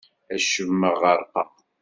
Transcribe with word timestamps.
Acemma 0.35 0.89
ɣerqeɣ. 1.01 1.49